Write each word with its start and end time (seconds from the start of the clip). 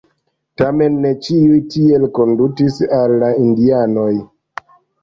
Tamen 0.61 0.95
ne 1.03 1.11
ĉiu 1.27 1.59
tiel 1.75 2.09
kondutis 2.17 2.81
al 3.03 3.17
la 3.27 3.31
indianoj. 3.47 4.13